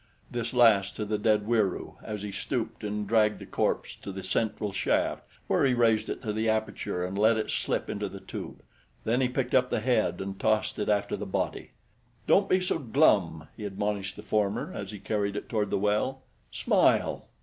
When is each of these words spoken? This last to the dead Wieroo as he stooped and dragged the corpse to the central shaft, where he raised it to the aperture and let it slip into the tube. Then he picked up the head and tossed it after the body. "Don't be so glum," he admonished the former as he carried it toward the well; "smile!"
This 0.31 0.51
last 0.51 0.95
to 0.95 1.05
the 1.05 1.19
dead 1.19 1.45
Wieroo 1.45 1.97
as 2.03 2.23
he 2.23 2.31
stooped 2.31 2.83
and 2.83 3.05
dragged 3.07 3.37
the 3.37 3.45
corpse 3.45 3.95
to 3.97 4.11
the 4.11 4.23
central 4.23 4.71
shaft, 4.71 5.25
where 5.45 5.63
he 5.63 5.75
raised 5.75 6.09
it 6.09 6.23
to 6.23 6.33
the 6.33 6.49
aperture 6.49 7.05
and 7.05 7.15
let 7.15 7.37
it 7.37 7.51
slip 7.51 7.87
into 7.87 8.09
the 8.09 8.19
tube. 8.19 8.63
Then 9.03 9.21
he 9.21 9.27
picked 9.29 9.53
up 9.53 9.69
the 9.69 9.79
head 9.81 10.19
and 10.19 10.39
tossed 10.39 10.79
it 10.79 10.89
after 10.89 11.15
the 11.15 11.27
body. 11.27 11.69
"Don't 12.25 12.49
be 12.49 12.59
so 12.61 12.79
glum," 12.79 13.47
he 13.55 13.63
admonished 13.63 14.15
the 14.15 14.23
former 14.23 14.73
as 14.73 14.91
he 14.91 14.97
carried 14.97 15.35
it 15.35 15.47
toward 15.47 15.69
the 15.69 15.77
well; 15.77 16.23
"smile!" 16.49 17.27